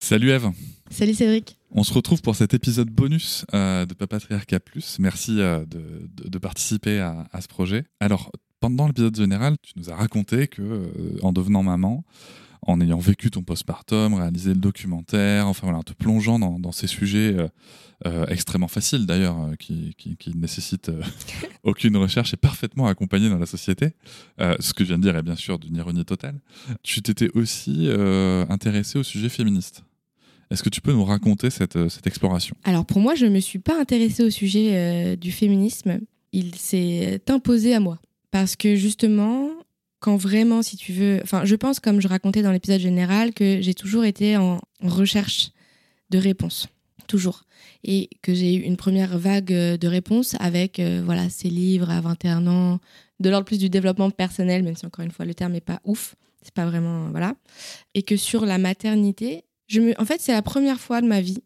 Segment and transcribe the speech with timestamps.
[0.00, 0.50] Salut Eve.
[0.90, 1.58] Salut Cédric.
[1.72, 4.98] On se retrouve pour cet épisode bonus euh, de Papatriarcat Plus.
[4.98, 7.84] Merci euh, de, participer à, ce projet.
[8.00, 8.30] Alors,
[8.60, 10.88] pendant l'épisode général, tu nous as raconté que, euh,
[11.22, 12.04] en devenant maman,
[12.62, 17.36] en ayant vécu ton postpartum, réalisé le documentaire, enfin voilà, te plongeant dans, ces sujets
[18.28, 20.90] extrêmement faciles d'ailleurs, qui, qui, nécessitent
[21.62, 23.92] aucune recherche et parfaitement accompagnés dans la société.
[24.38, 26.38] ce que je viens de dire est bien sûr d'une ironie totale.
[26.82, 27.88] Tu t'étais aussi
[28.48, 29.84] intéressé au sujet féministe.
[30.50, 32.56] Est-ce que tu peux nous raconter cette, euh, exploration?
[32.64, 36.00] Alors pour moi, je ne me suis pas intéressée au sujet euh, du féminisme.
[36.32, 37.98] Il s'est imposé à moi.
[38.30, 39.50] Parce que justement,
[40.06, 41.18] quand vraiment, si tu veux...
[41.24, 45.50] Enfin, je pense, comme je racontais dans l'épisode général, que j'ai toujours été en recherche
[46.10, 46.68] de réponses.
[47.08, 47.42] Toujours.
[47.82, 52.00] Et que j'ai eu une première vague euh, de réponses avec voilà, ces livres à
[52.00, 52.78] 21 ans,
[53.18, 55.80] de l'ordre plus du développement personnel, même si encore une fois, le terme n'est pas
[55.84, 56.14] ouf.
[56.40, 57.10] C'est pas vraiment...
[57.10, 57.34] Voilà.
[57.94, 59.42] Et que sur la maternité,
[59.98, 61.42] en fait, c'est la première fois de ma vie,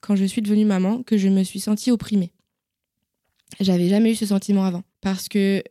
[0.00, 2.32] quand je suis devenue maman, que je me suis sentie opprimée.
[3.60, 4.84] J'avais jamais eu ce sentiment avant.
[5.02, 5.62] Parce que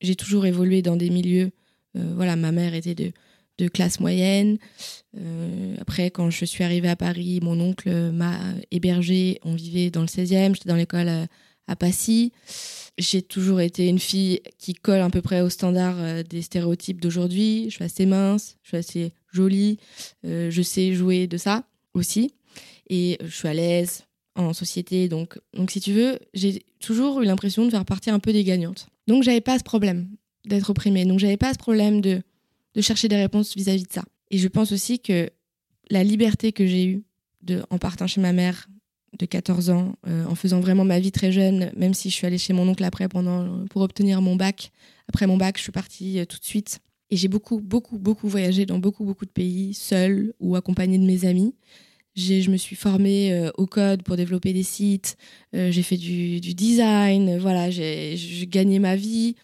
[0.00, 1.50] j'ai toujours évolué dans des milieux.
[1.96, 3.12] Euh, voilà, ma mère était de,
[3.68, 4.56] classe moyenne.
[5.18, 8.38] Euh, après, quand je suis arrivée à Paris, mon oncle m'a
[8.70, 9.38] hébergée.
[9.44, 10.54] On vivait dans le 16e.
[10.54, 12.32] J'étais dans l'école à, Passy.
[12.98, 17.00] J'ai toujours été une fille qui colle à peu près aux standards euh, des stéréotypes
[17.00, 17.66] d'aujourd'hui.
[17.66, 19.78] Je suis assez mince, je suis assez jolie,
[20.24, 22.34] je sais jouer de ça aussi.
[22.88, 25.08] Et je suis à l'aise en société.
[25.08, 28.42] Donc, donc si tu veux, j'ai toujours eu l'impression de faire partie un peu des
[28.44, 28.88] gagnantes.
[29.10, 30.08] Donc, j'avais pas ce problème
[30.44, 31.04] d'être opprimée.
[31.04, 32.22] Donc, j'avais pas ce problème de,
[32.80, 34.04] chercher des réponses vis-à-vis de ça.
[34.30, 35.28] Et je pense aussi que
[35.90, 37.02] la liberté que j'ai eue
[37.70, 38.68] en partant chez ma mère
[39.18, 42.24] de 14 ans, euh, en faisant vraiment ma vie très jeune, même si je suis
[42.24, 44.70] allée chez mon oncle après pendant, pour obtenir mon bac.
[45.08, 46.78] Après mon bac, je suis partie euh, tout de suite
[47.10, 51.04] et j'ai beaucoup, beaucoup, beaucoup voyagé dans beaucoup, beaucoup de pays, seule ou accompagnée de
[51.04, 51.56] mes amis.
[52.16, 55.16] Je me suis formée euh, au code pour développer des sites,
[55.54, 58.16] euh, j'ai fait du, design, voilà, j'ai
[58.48, 59.36] gagné ma vie.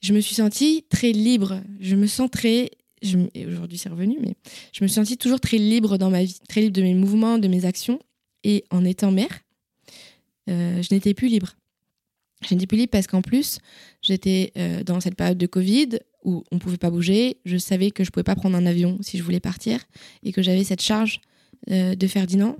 [0.00, 1.60] Je me suis sentie très libre.
[1.80, 2.70] Je me sens très.
[3.46, 4.34] aujourd'hui, c'est revenu, mais
[4.72, 7.38] je me suis sentie toujours très libre dans ma vie, très libre de mes mouvements,
[7.38, 8.00] de mes actions.
[8.44, 9.40] Et en étant mère,
[10.48, 11.56] euh, je n'étais plus libre.
[12.48, 13.58] Je n'étais plus libre parce qu'en plus,
[14.00, 14.52] j'étais
[14.86, 17.38] dans cette période de Covid où on pouvait pas bouger.
[17.44, 19.80] Je savais que je pouvais pas prendre un avion si je voulais partir
[20.22, 21.20] et que j'avais cette charge
[21.70, 22.56] euh, de Ferdinand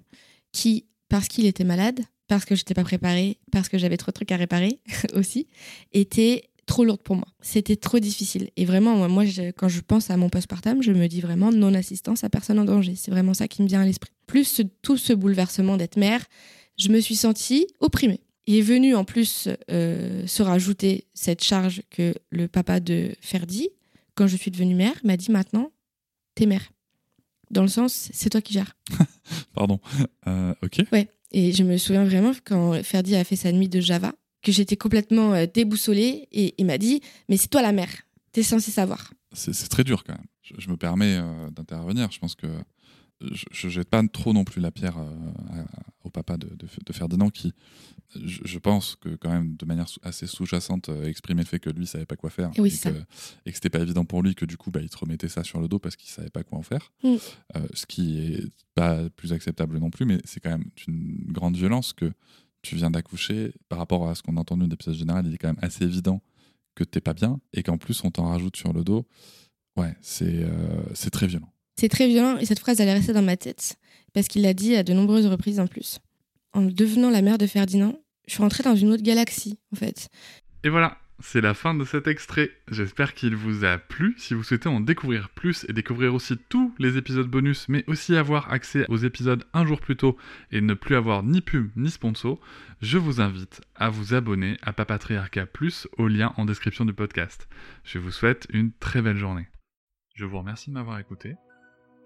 [0.52, 4.14] qui, parce qu'il était malade, parce que j'étais pas préparée, parce que j'avais trop de
[4.14, 4.78] trucs à réparer
[5.14, 5.46] aussi,
[5.92, 7.26] était trop lourde pour moi.
[7.40, 8.50] C'était trop difficile.
[8.56, 9.24] Et vraiment, moi,
[9.56, 12.94] quand je pense à mon postpartum, je me dis vraiment non-assistance à personne en danger.
[12.94, 14.12] C'est vraiment ça qui me vient à l'esprit.
[14.26, 16.24] Plus tout ce bouleversement d'être mère,
[16.78, 18.20] je me suis sentie opprimée.
[18.46, 23.68] Il est venu en plus euh, se rajouter cette charge que le papa de Ferdi,
[24.14, 25.72] quand je suis devenue mère, m'a dit maintenant,
[26.34, 26.70] t'es mère.
[27.50, 28.74] Dans le sens, c'est toi qui gères.
[29.54, 29.80] Pardon.
[30.26, 30.82] Euh, ok.
[30.92, 31.08] Ouais.
[31.32, 34.12] Et je me souviens vraiment quand Ferdi a fait sa nuit de Java,
[34.42, 37.90] que j'étais complètement euh, déboussolée et il m'a dit Mais c'est toi la mère,
[38.32, 39.12] t'es censé savoir.
[39.32, 40.24] C'est très dur quand même.
[40.58, 41.18] Je, me permets
[41.50, 42.10] d'intervenir.
[42.10, 42.46] Je pense que
[43.20, 45.66] je, je jette pas trop non plus la pierre euh, à-
[46.04, 47.52] au papa de, de- de Ferdinand qui,
[48.14, 51.68] je, je pense que quand même de manière assez sous-jacente, euh, exprimait le fait que
[51.70, 52.96] lui savait pas quoi faire Oui, et, que,
[53.46, 55.44] et que c'était pas évident pour lui, que du coup bah, il te remettait ça
[55.44, 56.92] sur le dos parce qu'il savait pas quoi en faire.
[57.02, 57.16] Mm.
[57.56, 58.44] Euh, ce qui est
[58.74, 62.12] pas plus acceptable non plus, mais c'est quand même une grande violence que
[62.62, 65.26] tu viens d'accoucher par rapport à ce qu'on a entendu d'épisode général.
[65.26, 66.22] Il est quand même assez évident
[66.74, 69.06] que t'es pas bien et qu'en plus on t'en rajoute sur le dos.
[69.76, 70.46] Ouais, c'est
[70.94, 71.52] c'est très violent.
[71.78, 73.76] C'est très violent et cette phrase, elle est restée dans ma tête
[74.12, 76.00] parce qu'il l'a dit à de nombreuses reprises en plus.
[76.52, 80.08] En devenant la mère de Ferdinand, je suis rentrée dans une autre galaxie, en fait.
[80.64, 82.50] Et voilà, c'est la fin de cet extrait.
[82.68, 84.16] J'espère qu'il vous a plu.
[84.18, 88.16] Si vous souhaitez en découvrir plus et découvrir aussi tous les épisodes bonus, mais aussi
[88.16, 90.16] avoir accès aux épisodes un jour plus tôt
[90.50, 92.40] et ne plus avoir ni pub ni sponsor,
[92.82, 97.46] je vous invite à vous abonner à Papatriarca Plus au lien en description du podcast.
[97.84, 99.46] Je vous souhaite une très belle journée.
[100.16, 101.36] Je vous remercie de m'avoir écouté.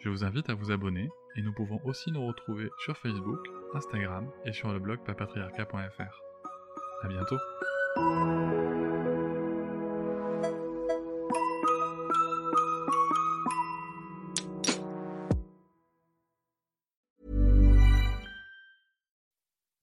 [0.05, 3.39] Je vous invite à vous abonner et nous pouvons aussi nous retrouver sur Facebook,
[3.73, 6.21] Instagram et sur le blog papatriarca.fr.
[7.05, 7.39] À bientôt.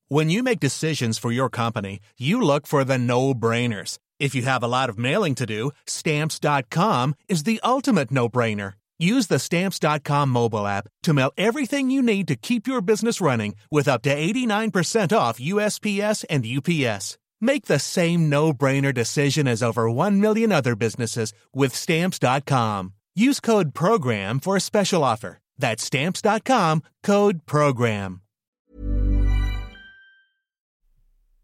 [0.10, 4.00] When you make decisions for your company, you look for the no brainers.
[4.20, 8.74] If you have a lot of mailing to do, stamps.com is the ultimate no brainer.
[9.00, 13.56] Use the stamps.com mobile app to mail everything you need to keep your business running
[13.72, 17.18] with up to 89% off USPS and UPS.
[17.40, 22.94] Make the same no brainer decision as over 1 million other businesses with stamps.com.
[23.16, 25.40] Use code PROGRAM for a special offer.
[25.58, 28.22] That's stamps.com code PROGRAM.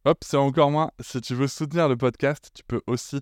[0.06, 0.92] Hop, c'est encore moins.
[1.01, 3.22] Si tu veux soutenir le podcast, tu peux aussi